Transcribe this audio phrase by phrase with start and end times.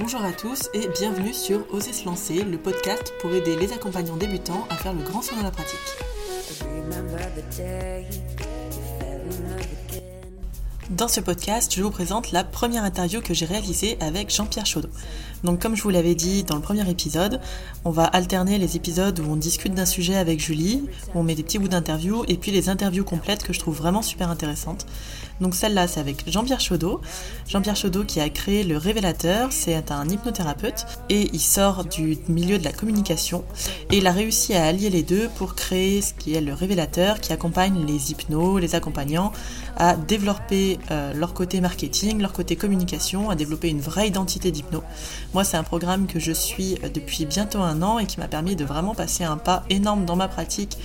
[0.00, 4.16] Bonjour à tous et bienvenue sur Oser se lancer, le podcast pour aider les accompagnants
[4.16, 5.78] débutants à faire le grand saut dans la pratique.
[10.88, 14.88] Dans ce podcast, je vous présente la première interview que j'ai réalisée avec Jean-Pierre Chaudot.
[15.44, 17.38] Donc comme je vous l'avais dit dans le premier épisode,
[17.84, 20.82] on va alterner les épisodes où on discute d'un sujet avec Julie,
[21.14, 23.76] où on met des petits bouts d'interview, et puis les interviews complètes que je trouve
[23.76, 24.86] vraiment super intéressantes.
[25.40, 27.00] Donc celle-là, c'est avec Jean-Pierre Chaudot.
[27.48, 32.58] Jean-Pierre Chaudot qui a créé le Révélateur, c'est un hypnothérapeute et il sort du milieu
[32.58, 33.44] de la communication
[33.90, 37.20] et il a réussi à allier les deux pour créer ce qui est le Révélateur
[37.20, 39.32] qui accompagne les hypnos, les accompagnants
[39.76, 44.82] à développer euh, leur côté marketing, leur côté communication, à développer une vraie identité d'hypno.
[45.32, 48.56] Moi, c'est un programme que je suis depuis bientôt un an et qui m'a permis
[48.56, 50.76] de vraiment passer un pas énorme dans ma pratique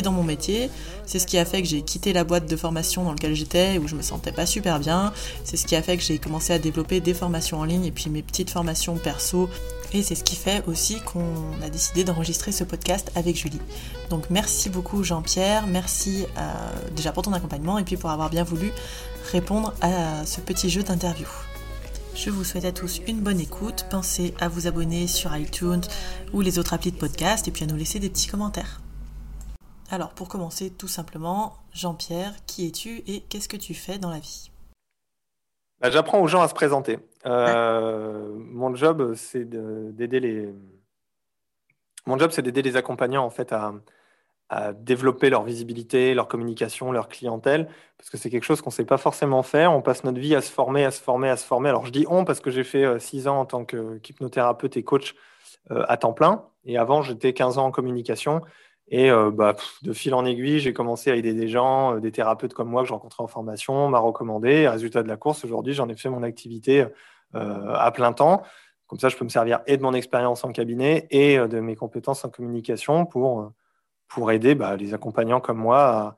[0.00, 0.70] dans mon métier.
[1.04, 3.78] C'est ce qui a fait que j'ai quitté la boîte de formation dans laquelle j'étais,
[3.78, 5.12] où je me sentais pas super bien.
[5.44, 7.90] C'est ce qui a fait que j'ai commencé à développer des formations en ligne et
[7.90, 9.50] puis mes petites formations perso.
[9.92, 13.60] Et c'est ce qui fait aussi qu'on a décidé d'enregistrer ce podcast avec Julie.
[14.08, 16.52] Donc merci beaucoup Jean-Pierre, merci euh,
[16.96, 18.72] déjà pour ton accompagnement et puis pour avoir bien voulu
[19.32, 21.26] répondre à ce petit jeu d'interview.
[22.14, 23.86] Je vous souhaite à tous une bonne écoute.
[23.90, 25.80] Pensez à vous abonner sur iTunes
[26.32, 28.80] ou les autres applis de podcast et puis à nous laisser des petits commentaires.
[29.92, 34.20] Alors pour commencer tout simplement, Jean-Pierre, qui es-tu et qu'est-ce que tu fais dans la
[34.20, 34.50] vie?
[35.82, 36.98] Bah, J'apprends aux gens à se présenter.
[37.26, 40.48] Euh, mon job, c'est d'aider les.
[42.06, 43.74] Mon job, c'est d'aider les accompagnants en fait à,
[44.74, 48.84] développer leur visibilité, leur communication, leur clientèle, parce que c'est quelque chose qu'on ne sait
[48.84, 49.72] pas forcément faire.
[49.72, 51.70] On passe notre vie à se former, à se former, à se former.
[51.70, 54.84] Alors je dis on parce que j'ai fait euh, six ans en tant qu'hypnothérapeute et
[54.84, 55.14] coach
[55.70, 58.42] euh, à temps plein, et avant j'étais 15 ans en communication.
[58.88, 62.12] Et euh, bah, de fil en aiguille, j'ai commencé à aider des gens, euh, des
[62.12, 64.68] thérapeutes comme moi que je rencontrais en formation, m'a recommandé.
[64.68, 66.86] Résultat de la course, aujourd'hui, j'en ai fait mon activité
[67.34, 68.42] euh, à plein temps.
[68.86, 71.76] Comme ça, je peux me servir et de mon expérience en cabinet et de mes
[71.76, 73.50] compétences en communication pour,
[74.08, 76.16] pour aider bah, les accompagnants comme moi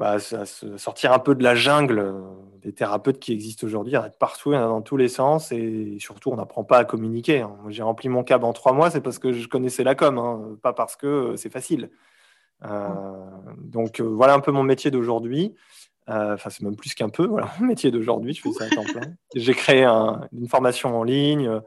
[0.00, 2.20] à, bah, sortir un peu de la jungle euh,
[2.62, 3.92] des thérapeutes qui existent aujourd'hui.
[3.92, 6.30] Il y en a partout, il y en a dans tous les sens et surtout,
[6.30, 7.40] on n'apprend pas à communiquer.
[7.40, 7.56] Hein.
[7.68, 10.56] J'ai rempli mon câble en trois mois, c'est parce que je connaissais la com, hein,
[10.62, 11.90] pas parce que euh, c'est facile.
[12.64, 12.88] Euh,
[13.58, 15.54] donc voilà un peu mon métier d'aujourd'hui.
[16.08, 17.26] Enfin, c'est même plus qu'un peu.
[17.26, 18.34] Voilà mon métier d'aujourd'hui.
[18.34, 19.14] Je fais ça à temps plein.
[19.34, 21.60] J'ai créé une formation en ligne,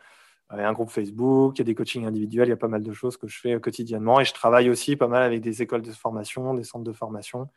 [0.50, 2.94] un groupe Facebook, il y a des coachings individuels, il y a pas mal de
[2.94, 5.92] choses que je fais quotidiennement et je travaille aussi pas mal avec des écoles de
[5.92, 7.50] formation, des centres de formation.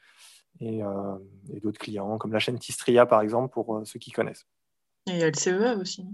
[0.63, 1.17] Euh,
[1.55, 4.47] et, d'autres clients, comme la chaîne Tistria, par exemple, pour euh, ceux qui connaissent.
[5.07, 6.05] Et il y a le CEA aussi.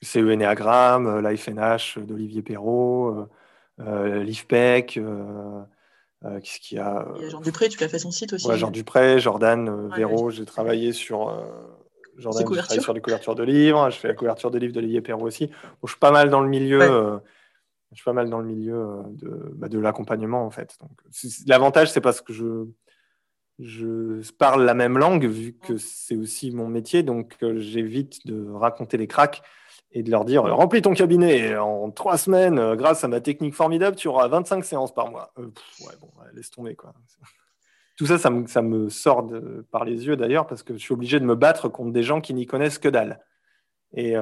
[0.00, 3.28] CE Enneagram, euh, l'IFNH d'Olivier Perrault,
[3.78, 4.98] l'IFPEC.
[6.22, 8.46] Qu'est-ce qu'il y a Il y a Jean Dupré, tu as fait son site aussi.
[8.46, 11.26] Ouais, Jean Dupré, Jordan, Véro, j'ai travaillé sur.
[12.16, 15.00] Jordan, j'ai travaillé sur les couvertures de livres, je fais la couverture de livres d'Olivier
[15.00, 15.50] Perrault aussi.
[15.82, 17.20] je suis pas mal dans le milieu,
[17.90, 20.78] je suis pas mal dans le milieu de, bah, de l'accompagnement en fait.
[21.46, 22.66] L'avantage, c'est parce que je,
[23.62, 28.50] je parle la même langue vu que c'est aussi mon métier, donc euh, j'évite de
[28.50, 29.42] raconter les cracks
[29.92, 33.54] et de leur dire remplis ton cabinet en trois semaines, euh, grâce à ma technique
[33.54, 35.32] formidable, tu auras 25 séances par mois.
[35.38, 36.92] Euh, ouais, bon, laisse tomber quoi.
[37.96, 38.30] Tout ça, ça
[38.62, 39.30] me, sort
[39.70, 42.20] par les yeux d'ailleurs parce que je suis obligé de me battre contre des gens
[42.20, 43.20] qui n'y connaissent que dalle.
[43.94, 44.14] Et,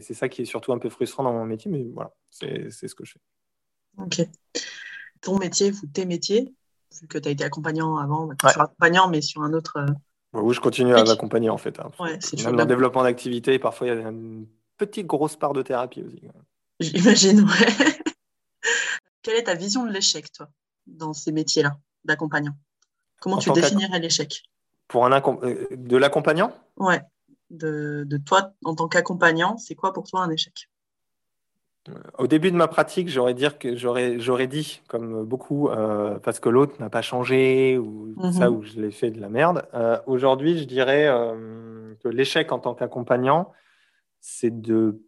[0.00, 2.94] c'est ça qui est surtout un peu frustrant dans mon métier, mais voilà, c'est ce
[2.94, 3.20] que je fais.
[3.98, 4.28] Ok.
[5.20, 6.54] Ton métier ou tes métiers,
[7.00, 9.84] vu que tu as été accompagnant avant, bah, accompagnant, mais sur un autre.
[10.32, 11.78] Oui, je continue à l'accompagner en fait.
[11.80, 11.90] Hein.
[11.98, 16.02] Même dans le développement d'activité, parfois il y a une petite grosse part de thérapie
[16.02, 16.22] aussi.
[16.80, 17.98] J'imagine, ouais.
[19.22, 20.48] Quelle est ta vision de l'échec, toi,
[20.86, 22.54] dans ces métiers-là d'accompagnant?
[23.20, 24.44] Comment tu définirais l'échec?
[24.86, 26.52] Pour un euh, de l'accompagnant?
[26.76, 27.02] Ouais.
[27.50, 30.68] De, de, toi en tant qu'accompagnant, c'est quoi pour toi un échec?
[32.18, 36.40] Au début de ma pratique, j'aurais dire que j'aurais j'aurais dit comme beaucoup euh, parce
[36.40, 38.56] que l'autre n'a pas changé ou ça mhm.
[38.56, 39.66] ou je l'ai fait de la merde.
[39.74, 43.52] Euh, aujourd'hui, je dirais euh, que l'échec en tant qu'accompagnant,
[44.20, 45.02] c'est de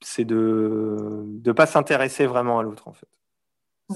[0.00, 3.08] c'est de de pas s'intéresser vraiment à l'autre en fait.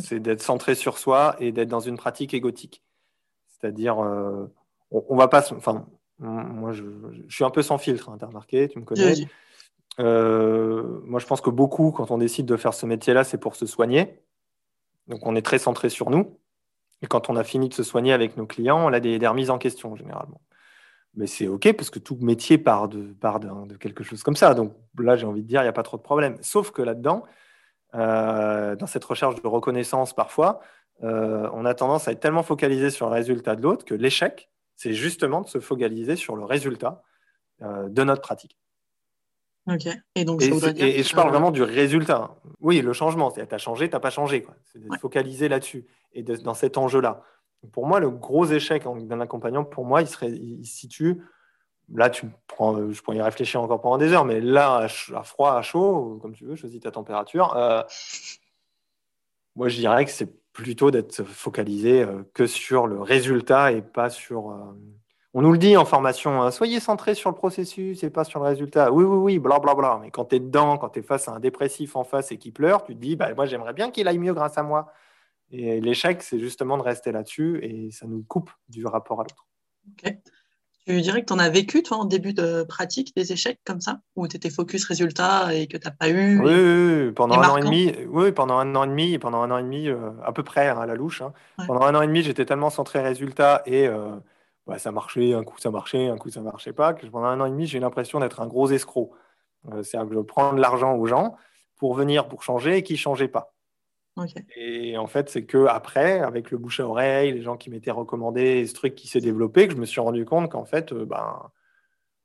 [0.01, 2.85] C'est d'être centré sur soi et d'être dans une pratique égotique.
[3.49, 4.51] C'est-à-dire on,
[4.91, 5.87] on, va pas enfin
[6.19, 6.85] moi je,
[7.27, 9.15] je, suis un peu sans filtre, hein, tu as remarqué, tu me connais.
[9.99, 13.57] Euh, moi, je pense que beaucoup, quand on décide de faire ce métier-là, c'est pour
[13.57, 14.23] se soigner.
[15.09, 16.39] Donc, on est très centré sur nous.
[17.03, 19.51] Et quand on a fini de se soigner avec nos clients, on a des, remises
[19.51, 20.41] en question, généralement.
[21.15, 23.15] Mais c'est OK, parce que tout métier part de,
[23.81, 24.55] quelque chose comme ça.
[24.55, 26.37] Donc là, j'ai envie de dire, il n'y a pas trop de problème.
[26.41, 27.25] Sauf que là-dedans,
[27.95, 30.61] euh, dans cette recherche de reconnaissance, parfois,
[31.03, 34.51] euh, on a tendance à être tellement focalisé sur le résultat de l'autre que l'échec,
[34.77, 37.03] c'est justement de se focaliser sur le résultat
[37.61, 38.57] de notre pratique.
[39.67, 39.87] Ok.
[40.15, 42.37] Et donc, et, je parle vraiment du résultat.
[42.61, 43.31] Oui, le changement.
[43.31, 44.47] Tu as changé, tu n'as pas changé.
[44.65, 47.23] C'est de focaliser là-dessus et dans cet enjeu-là.
[47.73, 51.23] Pour moi, le gros échec d'un accompagnant, pour moi, il, serait, il se situe.
[51.93, 55.55] Là, tu prends, je pourrais y réfléchir encore pendant des heures, mais là, à, froid,
[55.55, 57.55] à chaud, comme tu veux, choisis ta température.
[57.57, 57.83] Euh,
[59.57, 64.09] moi, je dirais que c'est plutôt d'être focalisé euh, que sur le résultat et pas
[64.09, 64.57] sur.
[65.33, 68.41] On nous le dit en formation, hein, soyez centré sur le processus et pas sur
[68.41, 68.91] le résultat.
[68.91, 69.75] Oui, oui, oui, blablabla.
[69.75, 70.01] Bla, bla.
[70.03, 72.37] Mais quand tu es dedans, quand tu es face à un dépressif en face et
[72.37, 74.93] qui pleure, tu te dis, bah, moi, j'aimerais bien qu'il aille mieux grâce à moi.
[75.53, 79.47] Et l'échec, c'est justement de rester là-dessus et ça nous coupe du rapport à l'autre.
[80.87, 83.81] Tu dirais que tu en as vécu, toi, en début de pratique, des échecs comme
[83.81, 87.49] ça, où tu étais focus résultat et que tu n'as pas eu Oui, pendant un
[87.51, 90.11] an et demi, oui, pendant un an et demi, pendant un an et demi, euh,
[90.25, 91.23] à peu près hein, à la louche.
[91.23, 91.33] Hein.
[91.67, 94.17] Pendant un an et demi, j'étais tellement centré résultat et euh,
[94.67, 97.41] bah, ça marchait, un coup ça marchait, un coup ça marchait pas, que pendant un
[97.41, 99.13] an et demi, j'ai l'impression d'être un gros escroc.
[99.73, 101.37] Euh, c'est-à-dire que je prends de l'argent aux gens
[101.77, 103.55] pour venir, pour changer et qui ne changeaient pas.
[104.57, 107.91] Et en fait, c'est que après, avec le bouche à oreille, les gens qui m'étaient
[107.91, 111.07] recommandés, ce truc qui s'est développé, que je me suis rendu compte qu'en fait, euh,
[111.07, 111.51] ben,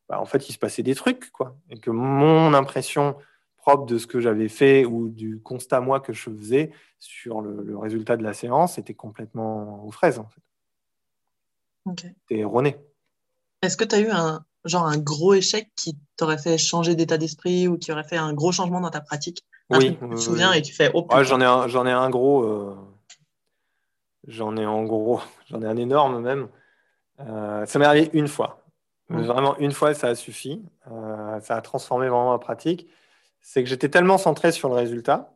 [0.09, 1.55] ben, en fait, il se passait des trucs, quoi.
[1.69, 3.15] Et que mon impression
[3.57, 7.77] propre de ce que j'avais fait ou du constat moi que je faisais sur le,
[7.77, 10.41] résultat de la séance était complètement aux fraises, en fait.
[11.87, 12.77] C'était erroné.
[13.61, 17.17] Est-ce que tu as eu un, genre un gros échec qui t'aurait fait changer d'état
[17.17, 19.43] d'esprit ou qui aurait fait un gros changement dans ta pratique?
[19.69, 19.97] Oui.
[19.99, 22.43] Tu te souviens et tu fais oh, j'en ai un, j'en ai un gros.
[22.43, 22.75] Euh,
[24.27, 25.21] j'en ai un gros.
[25.49, 26.47] J'en ai un énorme même.
[27.19, 28.63] Euh, ça m'est arrivé une fois.
[29.09, 30.63] Vraiment une fois, ça a suffi.
[30.91, 32.87] Euh, ça a transformé vraiment ma pratique.
[33.41, 35.34] C'est que j'étais tellement centré sur le résultat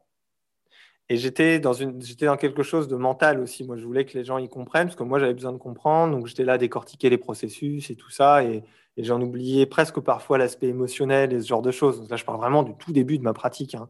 [1.10, 3.64] et j'étais dans, une, j'étais dans quelque chose de mental aussi.
[3.64, 6.16] Moi, je voulais que les gens y comprennent, parce que moi, j'avais besoin de comprendre.
[6.16, 8.44] Donc, j'étais là à décortiquer les processus et tout ça.
[8.44, 8.64] Et,
[8.98, 12.06] j'en oubliais presque parfois l'aspect émotionnel et ce genre de choses.
[12.10, 13.74] là, je parle vraiment du tout début de ma pratique.
[13.74, 13.88] Hein.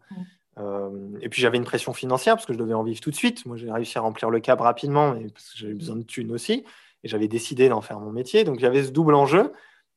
[0.60, 0.90] Euh,
[1.22, 3.46] et puis, j'avais une pression financière, parce que je devais en vivre tout de suite.
[3.46, 6.32] Moi, j'ai réussi à remplir le câble rapidement, mais parce que j'avais besoin de thunes
[6.32, 6.64] aussi.
[7.04, 8.46] Et j'avais décidé d'en faire mon métier.
[8.46, 9.52] Donc, il y avait ce double enjeu.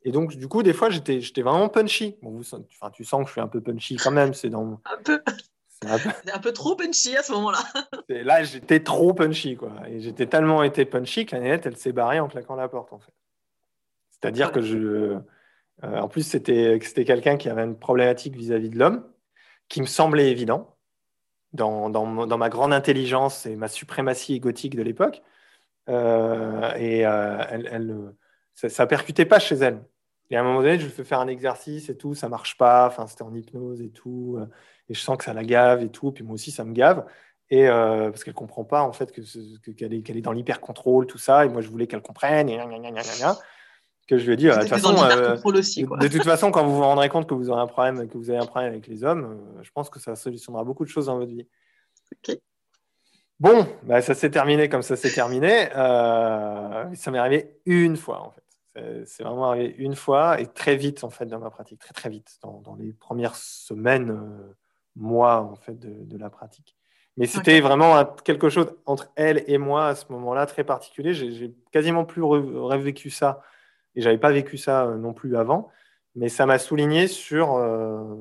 [0.05, 2.17] Et donc, du coup, des fois, j'étais, j'étais vraiment punchy.
[2.23, 4.35] Bon, vous, enfin, tu sens que je suis un peu punchy quand même.
[4.35, 5.21] C'est dans Un peu.
[5.87, 7.61] Un peu trop punchy à ce moment-là.
[8.08, 9.73] là, j'étais trop punchy, quoi.
[9.88, 12.93] Et j'étais tellement été punchy que la nénette, elle s'est barrée en claquant la porte,
[12.93, 13.12] en fait.
[14.11, 15.19] C'est-à-dire que je.
[15.84, 19.05] Euh, en plus, c'était quelqu'un qui avait une problématique vis-à-vis de l'homme,
[19.69, 20.76] qui me semblait évident,
[21.52, 25.23] dans, dans, ma grande intelligence et ma suprématie égotique de l'époque.
[25.88, 28.14] Euh, et euh, elle, elle,
[28.55, 29.82] ça ne percutait pas chez elle.
[30.31, 32.56] Et à un moment donné, je lui fais faire un exercice et tout, ça marche
[32.56, 32.87] pas.
[32.87, 34.38] Enfin, c'était en hypnose et tout.
[34.93, 36.12] Euh, et je sens que ça la gave et tout.
[36.12, 37.05] Puis moi aussi, ça me gave.
[37.50, 39.21] Et euh, parce qu'elle comprend pas en fait que,
[39.73, 41.44] qu'elle, est, qu'elle est dans l'hyper contrôle, tout ça.
[41.44, 42.49] Et moi, je voulais qu'elle comprenne.
[42.49, 42.59] Et
[44.09, 46.83] que je lui ai dit, euh, de toute façon, de, toute façon, quand vous vous
[46.83, 49.41] rendrez compte que vous aurez un problème, que vous avez un problème avec les hommes,
[49.62, 51.47] je pense que ça solutionnera beaucoup de choses dans votre vie.
[53.39, 55.69] Bon, bah, ça s'est terminé comme ça s'est terminé.
[55.73, 59.05] ça m'est arrivé une fois en fait.
[59.06, 62.09] C'est vraiment arrivé une fois et très vite en fait dans ma pratique, très très
[62.09, 64.19] vite, dans, les premières semaines,
[64.97, 66.77] mois en fait de, la pratique.
[67.17, 71.13] Mais c'était vraiment quelque chose entre elle et moi à ce moment-là très particulier.
[71.13, 73.43] J'ai quasiment plus revécu ça
[73.94, 75.69] et j'avais pas vécu ça euh, non plus avant.
[76.15, 78.17] Mais ça m'a souligné sur euh,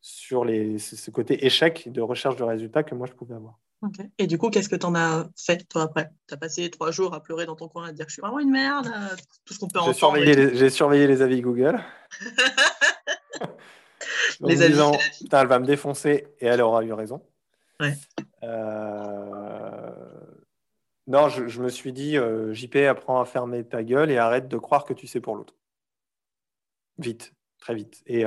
[0.00, 3.58] sur les, ce côté échec de recherche de résultats que moi je pouvais avoir.
[4.18, 6.10] Et du coup, qu'est-ce que tu en as fait, toi, après?
[6.26, 8.20] Tu as passé trois jours à pleurer dans ton coin, à dire que je suis
[8.20, 10.16] vraiment une merde, euh, tout ce qu'on peut entendre.
[10.54, 11.80] J'ai surveillé les avis Google.
[14.40, 14.72] les avis.
[14.72, 14.92] Disant,
[15.32, 17.22] elle va me défoncer et elle aura eu raison.
[17.80, 17.94] Ouais.
[18.42, 19.90] Euh,
[21.06, 24.58] non, je, me suis dit, euh, JP, apprends à fermer ta gueule et arrête de
[24.58, 25.54] croire que tu sais pour l'autre.
[26.98, 28.02] Vite, très vite.
[28.06, 28.24] Et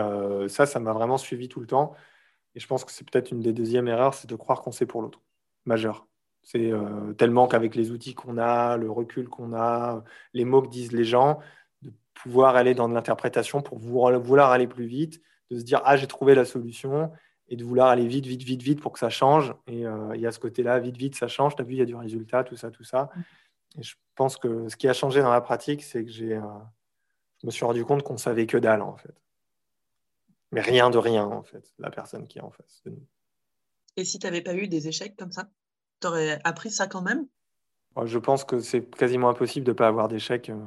[0.48, 1.94] ça, ça m'a vraiment suivi tout le temps.
[2.56, 4.86] Et je pense que c'est peut-être une des deuxièmes erreurs, c'est de croire qu'on sait
[4.86, 5.22] pour l'autre
[5.66, 6.08] majeur.
[6.44, 10.04] C'est euh, tellement qu'avec les outils qu'on a, le recul qu'on a,
[10.34, 11.40] les mots que disent les gens,
[11.82, 16.08] de pouvoir aller dans l'interprétation pour vouloir aller plus vite, de se dire ah j'ai
[16.08, 17.12] trouvé la solution
[17.48, 19.54] et de vouloir aller vite, vite, vite, vite pour que ça change.
[19.68, 21.56] Et euh, il y a ce côté-là, vite, vite, ça change.
[21.56, 23.10] Tu as vu, il y a du résultat, tout ça, tout ça.
[23.78, 26.42] Et je pense que ce qui a changé dans la pratique, c'est que j'ai, euh,
[27.42, 29.14] je me suis rendu compte qu'on savait que dalle en fait.
[30.54, 33.06] Mais rien de rien en fait, la personne qui est en face de nous.
[33.98, 35.50] Et si tu n'avais pas eu des échecs comme ça,
[36.00, 37.28] tu aurais appris ça quand même?
[38.06, 40.58] Je pense que c'est quasiment impossible de ne pas avoir d'échecs euh,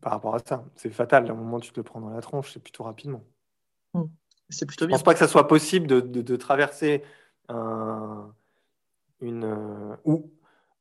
[0.00, 0.64] par rapport à ça.
[0.76, 1.28] C'est fatal.
[1.28, 3.24] À un moment, tu te le prends dans la tronche, c'est plutôt rapidement.
[3.94, 4.04] Hmm.
[4.48, 4.96] C'est plutôt bien.
[4.96, 7.02] Je ne pense pas que ça soit possible de, traverser
[7.48, 8.32] un,
[9.20, 9.44] une.
[9.44, 10.30] Euh, ou,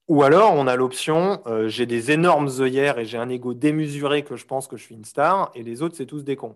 [0.08, 4.24] ou alors, on a l'option euh, j'ai des énormes œillères et j'ai un ego démesuré
[4.24, 6.56] que je pense que je suis une star, et les autres, c'est tous des cons.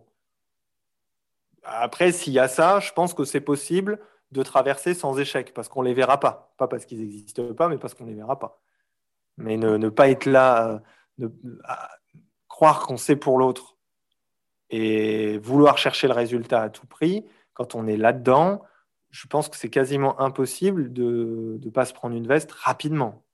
[1.64, 4.00] Après, s'il y a ça, je pense que c'est possible
[4.32, 6.54] de traverser sans échec, parce qu'on ne les verra pas.
[6.58, 8.62] Pas parce qu'ils n'existent pas, mais parce qu'on ne les verra pas.
[9.38, 10.82] Mais ne, pas être là,
[11.20, 11.30] euh,
[12.62, 13.76] croire qu'on sait pour l'autre
[14.70, 18.62] et vouloir chercher le résultat à tout prix, quand on est là-dedans,
[19.10, 23.26] je pense que c'est quasiment impossible de ne pas se prendre une veste rapidement.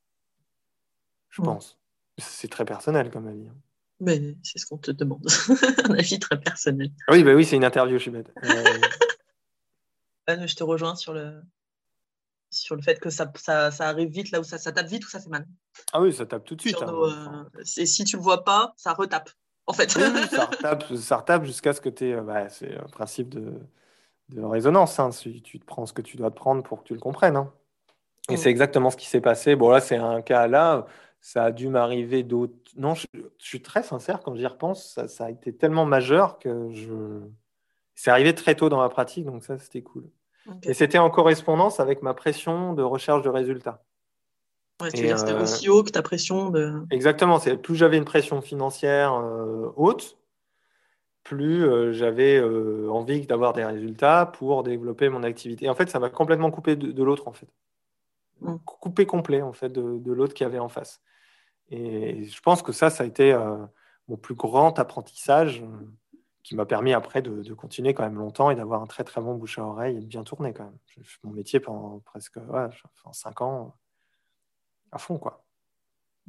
[1.29, 1.77] Je pense.
[2.17, 3.49] C'est très personnel comme avis.
[3.49, 3.55] Hein.
[3.99, 5.27] Mais c'est ce qu'on te demande.
[5.89, 6.91] Un avis très personnel.
[7.09, 8.31] Oui, bah oui, c'est une interview, je suis bête.
[10.29, 11.41] Euh, je te rejoins sur le,
[12.61, 15.05] sur le fait que ça, ça, ça, arrive vite, là où ça, ça tape vite
[15.05, 15.45] ou ça fait mal.
[15.93, 16.81] Ah oui, ça tape tout de suite.
[16.81, 16.93] Hein.
[16.93, 19.29] Euh, et si tu ne le vois pas, ça retape,
[19.65, 19.91] en fait.
[19.91, 22.21] ça retape, ça retape jusqu'à ce que tu es.
[22.21, 23.53] Bah, c'est un principe de,
[24.29, 24.99] de résonance.
[24.99, 25.11] Hein.
[25.11, 27.35] Si tu te prends ce que tu dois te prendre pour que tu le comprennes.
[27.35, 27.51] Hein.
[28.29, 28.37] Et mm.
[28.37, 29.55] c'est exactement ce qui s'est passé.
[29.55, 30.85] Bon, là, c'est un cas là.
[31.19, 32.53] Ça a dû m'arriver d'autres.
[32.75, 33.07] Non, je,
[33.39, 34.93] suis très sincère quand j'y repense.
[34.93, 37.21] Ça, ça, a été tellement majeur que je.
[37.95, 40.07] C'est arrivé très tôt dans ma pratique, donc ça, c'était cool.
[40.63, 43.83] Et c'était en correspondance avec ma pression de recherche de résultats.
[44.81, 46.83] Ouais, tu c'était euh, aussi haut que ta pression de.
[46.91, 47.39] Exactement.
[47.39, 50.17] Plus j'avais une pression financière euh, haute,
[51.23, 52.39] plus euh, j'avais
[52.89, 55.67] envie d'avoir des résultats pour développer mon activité.
[55.67, 57.47] en fait, ça m'a complètement coupé de, l'autre en fait,
[58.41, 58.57] mm.
[58.65, 61.01] coupé complet en fait de, de l'autre qui avait en face.
[61.69, 63.35] Et je pense que ça, ça a été
[64.07, 65.63] mon plus grand apprentissage
[66.47, 69.35] qui m'a permis après de, continuer quand même longtemps et d'avoir un très très bon
[69.35, 70.77] bouche à oreille et de bien tourner quand même.
[70.85, 72.69] J'ai fait mon métier pendant presque ouais,
[73.11, 73.75] 5 ans
[74.93, 75.45] à fond quoi.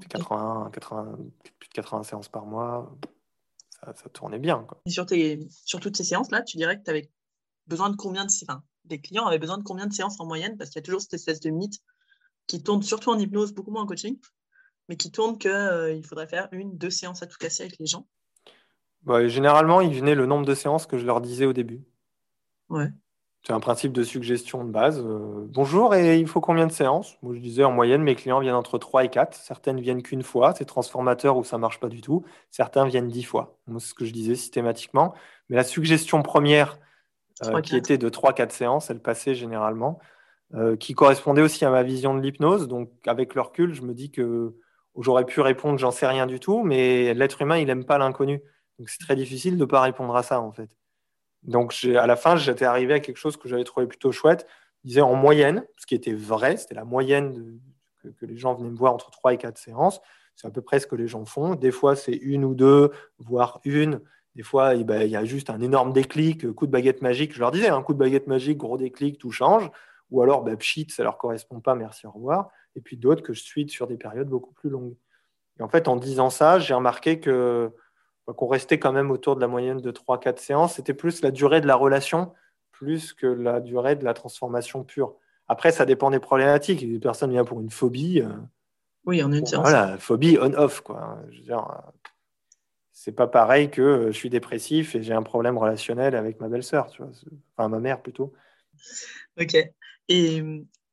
[0.09, 1.19] 80, 80,
[1.61, 2.99] plus de 80 séances par mois,
[3.81, 4.65] ça, tournait bien.
[4.65, 4.81] Quoi.
[4.87, 7.13] Et sur, tes, sur toutes ces séances-là, tu dirais que tu avais
[7.69, 10.57] besoin de combien de enfin, des clients avaient besoin de combien de séances en moyenne?
[10.57, 11.79] Parce qu'il y a toujours cette espèce de mythe
[12.49, 14.19] qui tourne surtout en hypnose, beaucoup moins en coaching,
[14.89, 17.87] mais qui tourne qu'il euh, faudrait faire une, deux séances à tout casser avec les
[17.87, 18.07] gens.
[19.03, 21.83] Bah, généralement, ils venaient le nombre de séances que je leur disais au début.
[22.69, 22.89] Ouais.
[23.47, 25.01] C'est un principe de suggestion de base.
[25.01, 27.17] Euh, bonjour, et il faut combien de séances?
[27.23, 29.35] Moi, je disais en moyenne, mes clients viennent entre 3 et 4.
[29.35, 32.25] Certaines viennent qu'une fois, c'est transformateur ou ça ne marche pas du tout.
[32.51, 33.59] Certains viennent 10 fois.
[33.67, 35.15] c'est ce que je disais systématiquement.
[35.49, 36.79] Mais la suggestion première,
[37.45, 39.99] euh, qui était de 3-4 séances, elle passait généralement,
[40.55, 42.69] euh, qui correspondait aussi à ma vision de l'hypnose.
[42.69, 44.57] Donc, avec le recul, je me dis que
[44.99, 48.43] j'aurais pu répondre, j'en sais rien du tout, mais l'être humain, il n'aime pas l'inconnu.
[48.79, 50.71] Donc c'est très difficile de ne pas répondre à ça en fait.
[51.43, 54.47] Donc à la fin, j'étais arrivé à quelque chose que j'avais trouvé plutôt chouette.
[54.85, 57.61] Je disais en moyenne, ce qui était vrai, c'était la moyenne
[58.03, 60.01] que, les gens venaient me voir entre 3 et 4 séances.
[60.37, 61.57] C'est à peu près ce que les gens font.
[61.57, 64.01] Des fois, c'est une ou deux, voire une.
[64.37, 67.35] Des fois, eh ben, il y a juste un énorme déclic, coup de baguette magique.
[67.35, 69.69] Je leur disais, un coup de baguette magique, gros déclic, tout change.
[70.11, 72.51] Ou alors, bah, pchit, ça ne leur correspond pas, merci, au revoir.
[72.77, 74.95] Et puis d'autres que je suis sur des périodes beaucoup plus longues.
[75.59, 77.73] Et en fait, en disant ça, j'ai remarqué que
[78.37, 80.75] qu'on restait quand même autour de la moyenne de 3-4 séances.
[80.75, 82.33] C'était plus la durée de la relation,
[82.71, 85.17] plus que la durée de la transformation pure.
[85.49, 86.81] Après, ça dépend des problématiques.
[86.81, 88.21] Des personnes viennent pour une phobie.
[88.21, 88.29] Euh,
[89.07, 89.63] oui, en une séance.
[89.63, 90.83] Voilà, phobie on-off.
[90.83, 91.19] quoi.
[91.31, 91.91] Je veux dire, euh,
[92.93, 96.49] c'est pas pareil que euh, je suis dépressif et j'ai un problème relationnel avec ma
[96.49, 97.11] belle-sœur, tu vois.
[97.57, 98.35] Enfin, ma mère plutôt.
[99.41, 99.57] Ok.
[100.11, 100.43] Et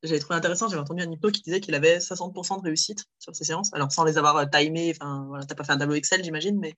[0.03, 3.35] j'avais trouvé intéressant, j'avais entendu un hypo qui disait qu'il avait 60% de réussite sur
[3.35, 3.73] ces séances.
[3.73, 6.75] Alors, sans les avoir timées, enfin, voilà, t'as pas fait un tableau Excel, j'imagine, mais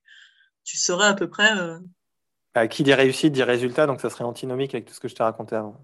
[0.64, 1.56] tu saurais à peu près.
[1.58, 1.78] Euh,
[2.66, 5.22] qui dit réussite dit résultat, donc ça serait antinomique avec tout ce que je t'ai
[5.22, 5.76] raconté avant.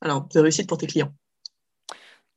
[0.00, 1.12] Alors, de réussite pour tes clients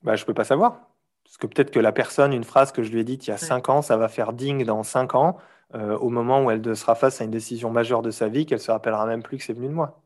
[0.01, 0.87] bah, Je ne peux pas savoir.
[1.23, 3.33] Parce que peut-être que la personne, une phrase que je lui ai dite il y
[3.33, 5.37] a 5 ans, ça va faire ding dans 5 ans,
[5.73, 8.59] euh, au moment où elle sera face à une décision majeure de sa vie, qu'elle
[8.59, 10.01] se rappellera même plus que c'est venu de moi.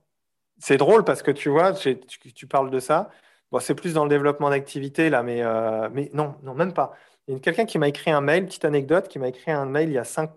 [0.60, 3.10] C'est drôle parce que tu vois, tu, tu, parles de ça.
[3.52, 6.94] Bon, c'est plus dans le développement d'activité là, mais, euh, mais non, non, même pas.
[7.28, 9.66] Il y a quelqu'un qui m'a écrit un mail, petite anecdote, qui m'a écrit un
[9.66, 10.32] mail il y a 5,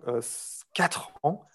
[0.73, 1.45] 4 ans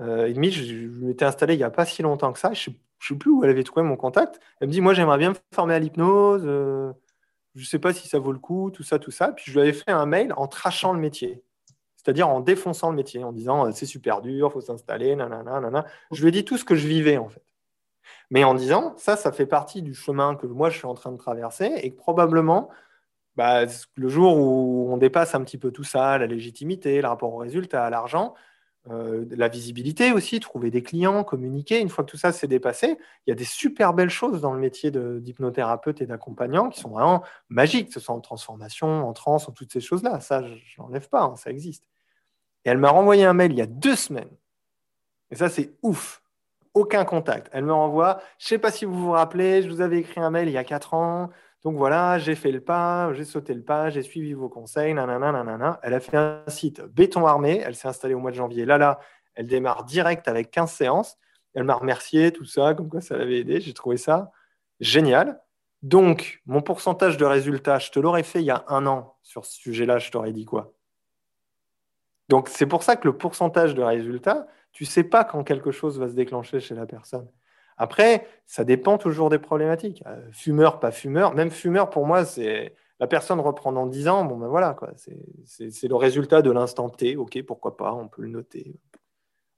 [0.00, 0.50] euh, et demi.
[0.50, 2.52] Je, m'étais installé il n'y a pas si longtemps que ça.
[2.52, 4.40] Je ne sais, plus où elle avait trouvé mon contact.
[4.60, 6.44] Elle me dit Moi, j'aimerais bien me former à l'hypnose.
[6.46, 6.92] Euh,
[7.54, 9.28] je ne sais pas si ça vaut le coup, tout ça, tout ça.
[9.28, 11.42] Puis je lui avais fait un mail en trachant le métier.
[11.96, 15.86] C'est-à-dire en défonçant le métier, en disant c'est super dur, faut s'installer, nanana, nanana.
[16.10, 17.42] Je lui ai dit tout ce que je vivais en fait.
[18.30, 21.12] Mais en disant ça, ça fait partie du chemin que moi je suis en train
[21.12, 22.68] de traverser et que probablement
[23.36, 23.64] bah,
[23.96, 27.38] le jour où on dépasse un petit peu tout ça, la légitimité, le rapport au
[27.38, 28.34] résultat, l'argent,
[28.90, 31.80] euh, la visibilité aussi, trouver des clients, communiquer.
[31.80, 34.52] Une fois que tout ça s'est dépassé, il y a des super belles choses dans
[34.52, 39.12] le métier d'hypnothérapeute et d'accompagnant qui sont vraiment magiques, que ce soit en transformation, en
[39.14, 40.20] trans, en toutes ces choses-là.
[40.20, 41.84] Ça, je n'enlève pas, hein, ça existe.
[42.64, 44.36] Et elle m'a renvoyé un mail il y a deux semaines.
[45.30, 46.22] Et ça, c'est ouf.
[46.74, 47.48] Aucun contact.
[47.52, 50.20] Elle me renvoie, je ne sais pas si vous vous rappelez, je vous avais écrit
[50.20, 51.30] un mail il y a quatre ans,
[51.64, 55.32] donc voilà, j'ai fait le pas, j'ai sauté le pas, j'ai suivi vos conseils, nanana,
[55.32, 55.80] nanana.
[55.82, 58.66] Elle a fait un site béton armé, elle s'est installée au mois de janvier.
[58.66, 59.00] Là, là,
[59.34, 61.16] elle démarre direct avec 15 séances.
[61.54, 63.62] Elle m'a remercié, tout ça, comme quoi ça l'avait aidé.
[63.62, 64.30] J'ai trouvé ça
[64.78, 65.40] génial.
[65.82, 69.46] Donc, mon pourcentage de résultats, je te l'aurais fait il y a un an sur
[69.46, 70.74] ce sujet-là, je t'aurais dit quoi?
[72.28, 75.70] Donc, c'est pour ça que le pourcentage de résultats, tu ne sais pas quand quelque
[75.70, 77.28] chose va se déclencher chez la personne.
[77.76, 80.02] Après, ça dépend toujours des problématiques.
[80.06, 81.34] Euh, fumeur, pas fumeur.
[81.34, 84.24] Même fumeur, pour moi, c'est la personne reprend dans 10 ans.
[84.24, 84.76] Bon, ben voilà.
[85.44, 87.16] C'est le résultat de l'instant T.
[87.16, 88.76] Ok, pourquoi pas, on peut le noter.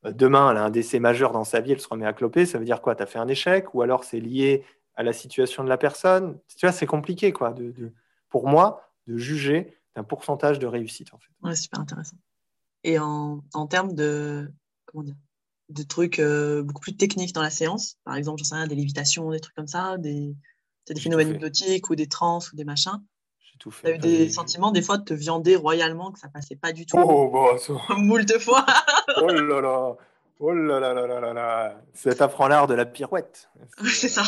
[0.04, 2.46] Euh, demain, elle a un décès majeur dans sa vie, elle se remet à cloper.
[2.46, 2.94] Ça veut dire quoi?
[2.94, 6.38] Tu as fait un échec Ou alors c'est lié à la situation de la personne?
[6.56, 7.92] Tu vois, c'est compliqué, quoi, de,
[8.30, 11.54] pour moi, de juger d'un pourcentage de réussite, en fait.
[11.54, 12.16] Super intéressant.
[12.84, 14.50] Et en, en termes de,
[14.86, 15.16] comment dire,
[15.68, 17.98] de trucs euh, beaucoup plus techniques dans la séance.
[18.04, 20.34] Par exemple, j'en sais rien, des lévitations, des trucs comme ça, des,
[20.88, 23.02] des phénomènes hypnotiques ou des trans ou des machins.
[23.40, 23.88] J'ai tout fait.
[23.88, 26.72] Tu as eu des sentiments, des fois, de te viander royalement, que ça passait pas
[26.72, 26.96] du tout.
[26.98, 27.74] Oh, bah, ça...
[27.96, 28.64] Moult fois.
[29.16, 29.96] oh là là.
[30.38, 33.50] Oh là là là là là Ça t'apprend l'art de la pirouette.
[33.84, 34.22] c'est ça.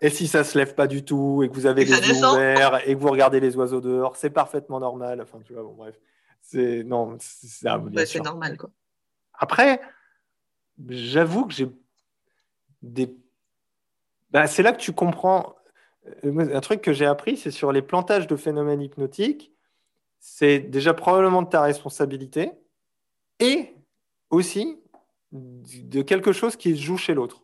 [0.00, 2.80] Et si ça se lève pas du tout et que vous avez les yeux ouverts
[2.86, 5.20] et que vous regardez les oiseaux dehors, c'est parfaitement normal.
[5.20, 5.96] Enfin, tu vois, bon, bref.
[6.42, 8.70] C'est non, c'est normal quoi.
[9.32, 9.80] Après,
[10.88, 11.68] j'avoue que j'ai
[12.82, 13.14] des.
[14.30, 15.54] Bah, c'est là que tu comprends.
[16.24, 19.52] Euh, un truc que j'ai appris, c'est sur les plantages de phénomènes hypnotiques.
[20.20, 22.52] C'est déjà probablement de ta responsabilité
[23.40, 23.74] et
[24.30, 24.80] aussi
[25.32, 27.42] de quelque chose qui se joue chez l'autre.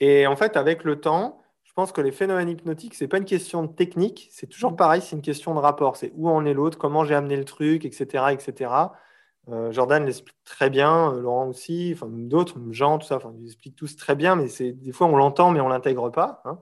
[0.00, 1.42] Et en fait, avec le temps,
[1.72, 5.00] je pense que les phénomènes hypnotiques, c'est pas une question de technique, c'est toujours pareil,
[5.00, 5.96] c'est une question de rapport.
[5.96, 8.70] C'est où en est l'autre, comment j'ai amené le truc, etc., etc.
[9.48, 13.46] Euh, Jordan l'explique très bien, euh, Laurent aussi, enfin d'autres, Jean, tout ça, enfin, ils
[13.46, 16.42] expliquent tous très bien, mais c'est des fois on l'entend mais on l'intègre pas.
[16.44, 16.60] Hein.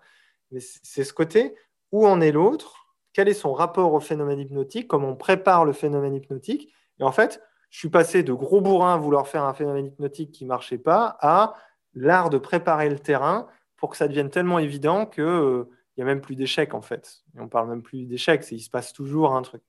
[0.50, 1.54] Mais c'est ce côté
[1.92, 5.72] où en est l'autre, quel est son rapport au phénomène hypnotique, comment on prépare le
[5.72, 6.72] phénomène hypnotique?
[6.98, 10.32] Et en fait, je suis passé de gros bourrin à vouloir faire un phénomène hypnotique
[10.32, 11.54] qui marchait pas à
[11.94, 15.64] l'art de préparer le terrain pour que ça devienne tellement évident qu'il euh,
[15.96, 17.24] n'y a même plus d'échecs en fait.
[17.36, 19.62] Et on parle même plus d'échecs, il se passe toujours un truc.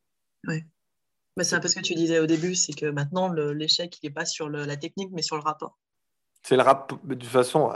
[1.37, 4.07] Bah, c'est un peu ce que tu disais au début, c'est que maintenant, l'échec, il
[4.07, 5.77] n'est pas sur la technique, mais sur le rapport.
[6.43, 7.71] C'est le rapport, de toute façon,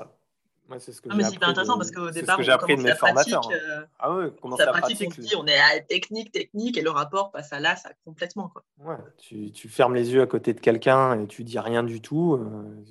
[0.68, 1.38] moi, c'est ce que j'ai appris.
[1.40, 3.48] C'est intéressant parce qu'au départ, j'ai appris de mes formateurs.
[3.48, 3.54] Hein.
[3.54, 7.32] Euh, ah ouais, la pratique, on dit on est à technique, technique, et le rapport
[7.32, 8.50] passe à là, ça complètement.
[8.50, 8.64] Quoi.
[8.80, 12.02] Ouais, tu, tu, fermes les yeux à côté de quelqu'un et tu dis rien du
[12.02, 12.34] tout.
[12.34, 12.84] Euh,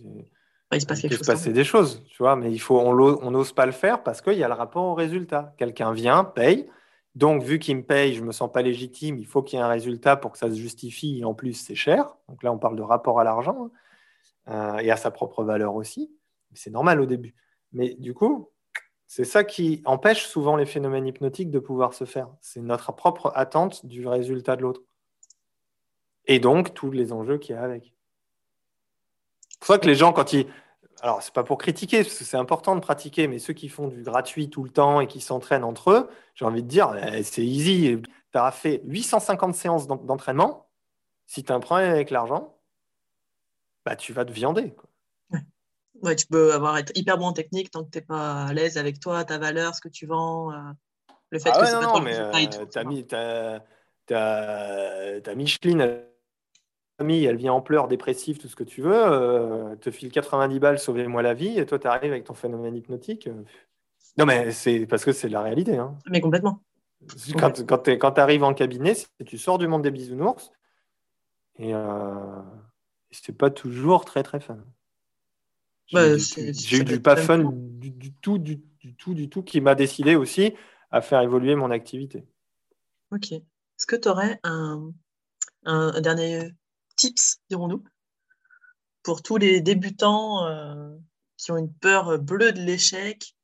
[0.72, 1.20] il se passe quelque chose.
[1.20, 4.02] Il se passer des choses, tu vois, mais il faut, on n'ose pas le faire
[4.02, 5.52] parce qu'il y a le rapport au résultat.
[5.56, 6.68] Quelqu'un vient, paye,
[7.14, 9.62] donc, vu qu'il me paye, je ne me sens pas légitime, il faut qu'il y
[9.62, 11.20] ait un résultat pour que ça se justifie.
[11.20, 12.16] Et en plus, c'est cher.
[12.28, 13.70] Donc là, on parle de rapport à l'argent
[14.46, 16.10] hein, euh, et à sa propre valeur aussi.
[16.54, 17.34] C'est normal au début.
[17.72, 18.50] Mais du coup,
[19.06, 22.28] c'est ça qui empêche souvent les phénomènes hypnotiques de pouvoir se faire.
[22.40, 24.82] C'est notre propre attente du résultat de l'autre.
[26.26, 27.94] Et donc, tous les enjeux qu'il y a avec.
[29.50, 30.46] C'est pour ça que les gens, quand ils,
[31.04, 33.88] alors c'est pas pour critiquer, parce que c'est important de pratiquer, mais ceux qui font
[33.88, 37.22] du gratuit tout le temps et qui s'entraînent entre eux, j'ai envie de dire, eh,
[37.22, 38.00] c'est easy.
[38.32, 40.70] Tu as fait 850 séances d'entraînement.
[41.26, 42.58] Si tu as un problème avec l'argent,
[43.84, 44.74] bah, tu vas te viander.
[46.02, 46.16] Ouais.
[46.16, 48.78] tu peux avoir être hyper bon en technique tant que tu n'es pas à l'aise
[48.78, 50.56] avec toi, ta valeur, ce que tu vends, euh,
[51.28, 52.18] le fait ah que c'est pas mais
[53.12, 53.58] euh,
[54.06, 56.02] tu as, Micheline
[56.98, 60.58] famille, elle vient en pleurs, dépressive, tout ce que tu veux, euh, te file 90
[60.58, 63.26] balles, sauvez-moi la vie, et toi, tu arrives avec ton phénomène hypnotique.
[63.26, 63.42] Euh,
[64.16, 65.76] non, mais c'est parce que c'est la réalité.
[65.76, 65.96] Hein.
[66.08, 66.62] Mais complètement.
[67.38, 67.78] Quand, quand
[68.12, 68.94] tu arrives en cabinet,
[69.26, 70.52] tu sors du monde des bisounours,
[71.58, 72.40] et euh,
[73.10, 74.58] c'est pas toujours très, très fun.
[75.86, 78.60] J'ai bah, eu, du, pas fun du, tout, du,
[78.96, 80.54] tout, du tout, qui m'a décidé aussi
[80.90, 82.24] à faire évoluer mon activité.
[83.12, 83.32] Ok.
[83.32, 84.92] Est-ce que tu aurais un,
[85.64, 86.52] un, dernier
[86.96, 87.84] tips, dirons-nous,
[89.02, 90.90] pour tous les débutants euh,
[91.36, 93.34] qui ont une peur bleue de l'échec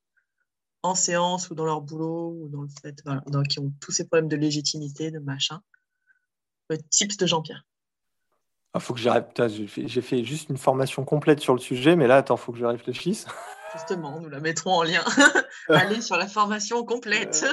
[0.83, 3.03] en séance ou dans leur boulot ou dans le fait,
[3.49, 5.61] qui ont tous ces problèmes de légitimité, de machin.
[6.69, 7.65] Le tips de Jean-Pierre.
[8.73, 9.43] Il ah, faut que j'arrête.
[9.49, 12.65] J'ai fait, juste une formation complète sur le sujet, mais là, attends, faut que je
[12.65, 13.27] réfléchisse.
[13.73, 15.05] Justement, nous la mettrons en lien.
[15.69, 17.45] Allez sur la formation complète.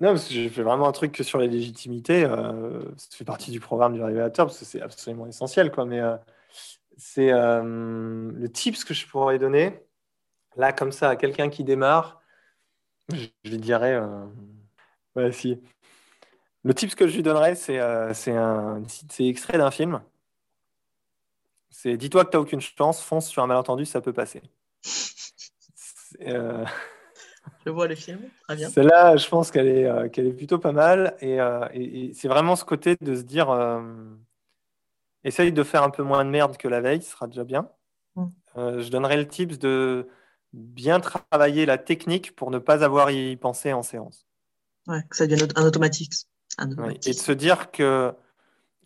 [0.00, 2.24] Non, parce que j'ai fait vraiment un truc que sur les légitimités.
[2.24, 5.70] Euh, ça fait partie du programme du révélateur, parce que c'est absolument essentiel.
[5.70, 6.16] Quoi, mais euh,
[6.96, 9.80] c'est euh, le tips que je pourrais donner,
[10.56, 12.20] là, comme ça, à quelqu'un qui démarre,
[13.12, 14.00] je, lui dirais.
[15.14, 15.60] ouais, si.
[16.64, 18.82] Le tips que je lui donnerais, c'est un
[19.18, 20.02] extrait d'un film.
[21.70, 24.42] C'est dis-toi que tu n'as aucune chance, fonce sur un malentendu, ça peut passer.
[27.64, 28.68] Je vois le film, très bien.
[28.68, 31.16] Celle-là, je pense qu'elle est, euh, qu'elle est plutôt pas mal.
[31.20, 31.66] Et, euh,
[32.12, 33.82] c'est vraiment ce côté de se dire euh,
[35.24, 37.68] essaye de faire un peu moins de merde que la veille, ce sera déjà bien.
[38.16, 38.26] Mm.
[38.56, 40.08] je donnerais le tips de
[40.52, 44.26] bien travailler la technique pour ne pas avoir à y penser en séance.
[44.86, 46.12] Ouais, que ça devienne un automatique.
[46.60, 48.14] et de se dire que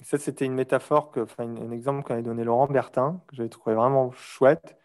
[0.05, 3.75] ça, c'était une métaphore, que, enfin, un exemple qu'avait donné Laurent Bertin, que j'avais trouvé
[3.75, 4.78] vraiment chouette.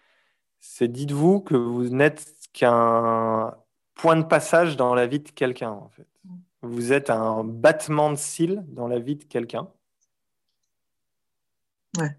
[0.66, 3.54] C'est dites-vous que vous n'êtes qu'un
[3.96, 6.08] point de passage dans la vie de quelqu'un, en fait.
[6.24, 6.36] Mm.
[6.62, 9.68] Vous êtes un battement de cils dans la vie de quelqu'un.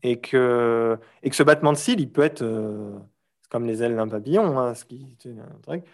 [0.03, 2.99] Et, que, et que ce battement de cils, il peut être euh,
[3.49, 5.85] comme les ailes d'un papillon, hein, ce qui, un truc.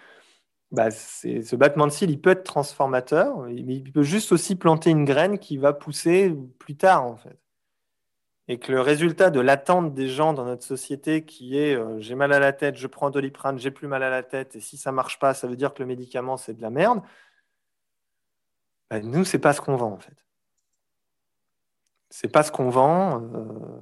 [0.73, 4.91] Bah, ce battement de cils, il peut être transformateur, mais il peut juste aussi planter
[4.91, 7.39] une graine qui va pousser plus tard, en fait.
[8.51, 12.17] Et que le résultat de l'attente des gens dans notre société, qui est euh, j'ai
[12.17, 14.77] mal à la tête, je prends doliprane, j'ai plus mal à la tête, et si
[14.77, 17.01] ça marche pas, ça veut dire que le médicament c'est de la merde.
[18.91, 20.17] Bah, nous, c'est pas ce qu'on vend, en fait.
[22.11, 23.23] C'est pas ce qu'on vend.
[23.23, 23.81] Euh...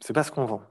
[0.00, 0.62] C'est pas ce qu'on vend.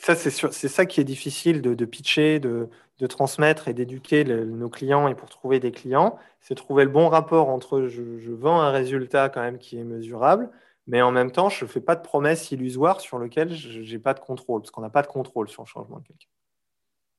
[0.00, 2.68] Ça, c'est ça qui est difficile de, pitcher, de,
[3.08, 7.48] transmettre et d'éduquer nos clients et pour trouver des clients, c'est trouver le bon rapport
[7.48, 10.50] entre je, vends un résultat quand même qui est mesurable,
[10.86, 13.98] mais en même temps, je ne fais pas de promesses illusoires sur lesquelles je n'ai
[13.98, 16.28] pas de contrôle, parce qu'on n'a pas de contrôle sur le changement de quelqu'un.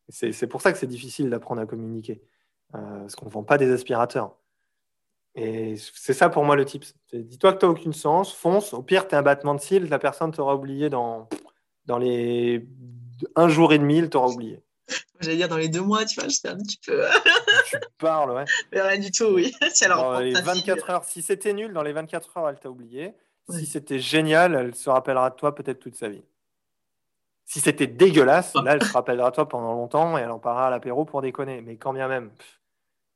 [0.09, 2.21] C'est pour ça que c'est difficile d'apprendre à communiquer,
[2.75, 4.37] euh, parce qu'on ne vend pas des aspirateurs.
[5.35, 6.83] Et c'est ça pour moi le tip.
[7.13, 8.73] Dis-toi que tu n'as aucune sens, fonce.
[8.73, 11.27] Au pire, tu es un battement de cils, la personne t'aura oublié dans
[11.87, 12.67] dans les
[13.35, 14.61] un jour et demi, il t'aura oublié.
[15.19, 17.03] J'allais dire dans les deux mois, tu vois, j'étais un petit peu.
[17.69, 18.45] tu parles, ouais.
[18.71, 19.53] Mais rien du tout, oui.
[20.21, 23.13] Les 24 heures, si c'était nul, dans les 24 heures, elle t'a oublié.
[23.49, 26.23] Si c'était génial, elle se rappellera de toi peut-être toute sa vie.
[27.45, 30.67] Si c'était dégueulasse, là, elle se rappellera de toi pendant longtemps et elle en parlera
[30.67, 31.61] à l'apéro pour déconner.
[31.61, 32.31] Mais quand bien même,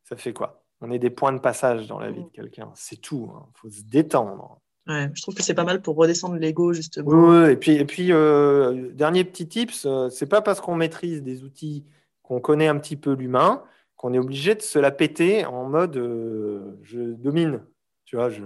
[0.04, 0.64] ça fait quoi?
[0.80, 2.72] On est des points de passage dans la vie de quelqu'un.
[2.76, 3.30] C'est tout.
[3.30, 3.46] Il hein.
[3.56, 7.12] faut se détendre je trouve que c'est pas mal pour redescendre l'ego, justement.
[7.12, 11.24] Oui, et puis, et puis euh, dernier petit tips, euh, c'est pas parce qu'on maîtrise
[11.24, 11.86] des outils
[12.24, 13.64] qu'on connaît un petit peu l'humain
[13.96, 17.62] qu'on est obligé de se la péter en mode euh, je domine.
[18.06, 18.44] Tu vois, je,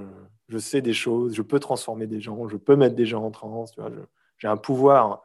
[0.50, 3.32] je, sais des choses, je peux transformer des gens, je peux mettre des gens en
[3.32, 3.90] transe, tu vois,
[4.38, 5.24] j'ai un pouvoir.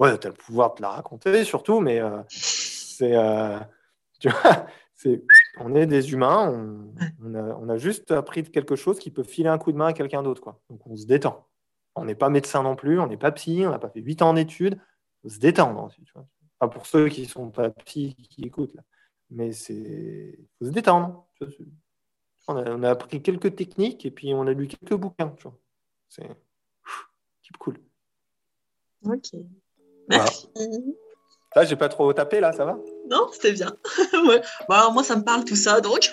[0.00, 3.12] Ouais, tu as le pouvoir de te la raconter surtout, mais c'est.
[4.18, 5.22] tu vois, c'est
[5.58, 6.86] on est des humains,
[7.22, 10.22] on, a, juste appris quelque chose qui peut filer un coup de main à quelqu'un
[10.22, 10.42] d'autre.
[10.42, 10.60] Quoi.
[10.70, 11.48] Donc on se détend.
[11.94, 14.22] On n'est pas médecin non plus, on n'est pas psy, on n'a pas fait 8
[14.22, 14.74] ans d'études.
[14.74, 15.90] Il faut se détendre
[16.70, 18.74] pour ceux qui ne sont pas psy, qui écoutent.
[18.74, 18.82] Là.
[19.30, 21.26] Mais c'est faut se détendre.
[22.48, 25.34] On a, appris quelques techniques et puis on a lu quelques bouquins.
[26.08, 26.22] C'est
[27.58, 27.78] cool.
[29.04, 29.30] Ok.
[30.08, 30.48] Merci.
[31.56, 32.76] Là, j'ai pas trop tapé, là, ça va?
[33.10, 33.72] Non, c'était bien.
[34.68, 36.10] Bah, moi, ça me parle tout ça, donc.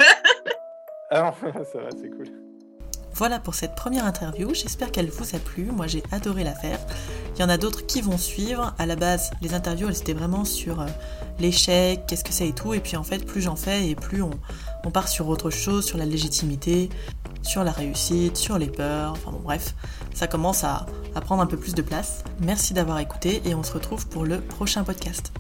[1.12, 2.28] ah ça va, c'est cool.
[3.16, 6.80] Voilà pour cette première interview, j'espère qu'elle vous a plu, moi j'ai adoré la faire.
[7.36, 8.74] Il y en a d'autres qui vont suivre.
[8.80, 10.88] À la base, les interviews, elles étaient vraiment sur euh,
[11.40, 12.74] l'échec, qu'est-ce que c'est et tout.
[12.74, 14.32] Et puis en fait, plus j'en fais et plus on,
[14.84, 16.90] on, part sur autre chose, sur la légitimité,
[17.44, 19.76] sur la réussite, sur les peurs, enfin bon bref,
[20.14, 20.86] ça commence à,
[21.22, 22.24] prendre un peu plus de place.
[22.40, 25.32] Merci d'avoir écouté et on se retrouve pour le prochain podcast.